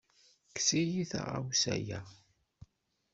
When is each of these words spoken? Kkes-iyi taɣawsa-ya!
Kkes-iyi 0.55 1.03
taɣawsa-ya! 1.11 1.99